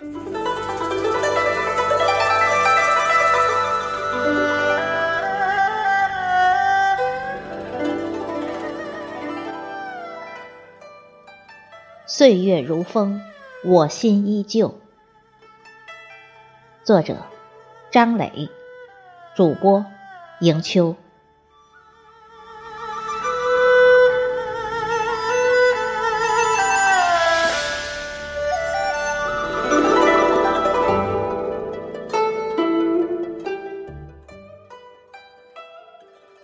[0.00, 0.08] 岁
[12.38, 13.20] 月如风，
[13.62, 14.80] 我心依旧。
[16.82, 17.18] 作者：
[17.90, 18.48] 张磊，
[19.36, 19.84] 主播：
[20.40, 20.96] 迎秋。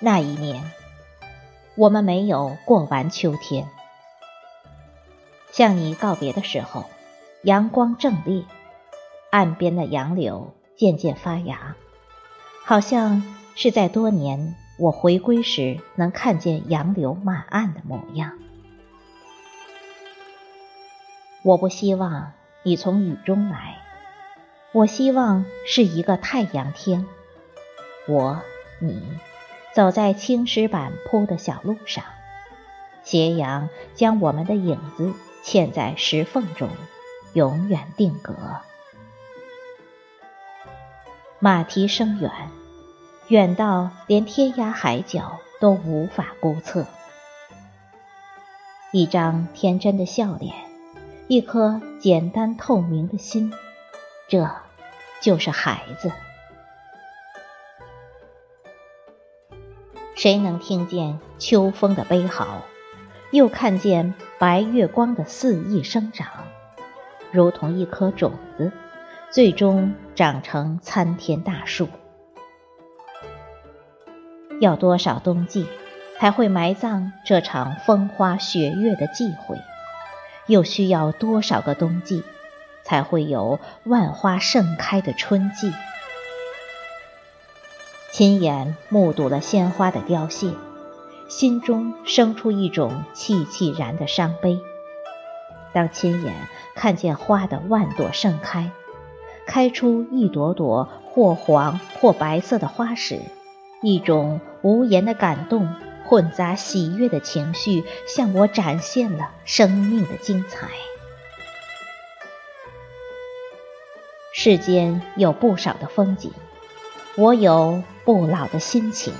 [0.00, 0.70] 那一年，
[1.74, 3.68] 我们没有过完秋天。
[5.50, 6.84] 向你告别的时候，
[7.42, 8.44] 阳光正烈，
[9.30, 11.74] 岸边的杨柳渐渐发芽，
[12.64, 13.22] 好像
[13.56, 18.38] 是在多年我回归时能看见杨柳满岸的模样。
[21.42, 23.78] 我不希望你从雨中来，
[24.72, 27.06] 我希望是一个太阳天。
[28.06, 28.42] 我，
[28.80, 29.02] 你，
[29.78, 32.02] 走在青石板铺的小路上，
[33.04, 35.14] 斜阳将我们的影子。
[35.44, 36.68] 嵌在石缝中，
[37.32, 38.34] 永远定格。
[41.38, 42.32] 马蹄声远，
[43.28, 46.84] 远到连天涯海角都无法估测。
[48.90, 50.56] 一张天真的笑脸，
[51.28, 53.54] 一颗简单透明的心，
[54.26, 54.50] 这
[55.20, 56.10] 就是孩子。
[60.18, 62.64] 谁能听见秋风的悲嚎？
[63.30, 66.26] 又看见白月光的肆意生长，
[67.30, 68.72] 如同一颗种子，
[69.30, 71.88] 最终长成参天大树。
[74.60, 75.68] 要多少冬季，
[76.18, 79.56] 才会埋葬这场风花雪月的忌讳？
[80.48, 82.24] 又需要多少个冬季，
[82.82, 85.72] 才会有万花盛开的春季？
[88.18, 90.52] 亲眼目睹了鲜花的凋谢。
[91.28, 94.58] 心中生出一种凄凄然的伤悲。
[95.72, 96.34] 当亲眼
[96.74, 98.72] 看见花的万朵盛开，
[99.46, 103.20] 开出一朵朵或黄或白色的花时，
[103.82, 105.72] 一种无言的感动
[106.04, 110.66] 混杂喜悦的情绪，向我展现了生命的精彩。
[114.34, 116.32] 世间有不少的风景，
[117.20, 119.12] 我有不老的心情。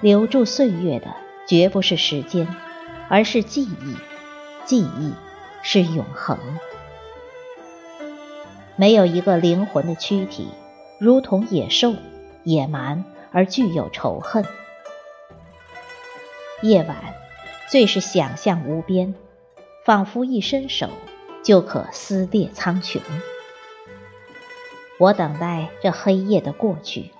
[0.00, 1.12] 留住岁月的
[1.48, 2.46] 绝不是时间，
[3.08, 3.96] 而是记忆。
[4.64, 5.12] 记忆
[5.64, 6.38] 是永恒。
[8.76, 10.46] 没有一个灵魂的躯体，
[11.00, 11.94] 如同野兽，
[12.44, 14.44] 野蛮而具有仇恨。
[16.60, 16.96] 夜晚
[17.68, 19.16] 最是想象无边，
[19.84, 20.90] 仿佛一伸手
[21.42, 23.00] 就可撕裂苍穹。
[24.98, 27.10] 我等待这黑夜的过去。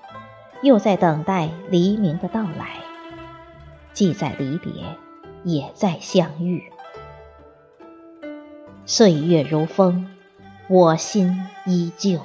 [0.61, 2.77] 又在等待黎明的到来，
[3.91, 4.71] 既在离别，
[5.43, 6.71] 也在相遇。
[8.85, 10.09] 岁月如风，
[10.69, 12.21] 我心依旧。